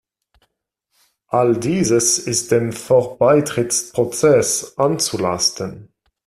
[1.27, 5.89] All dieses ist dem Vorbeitrittsprozess anzulasten.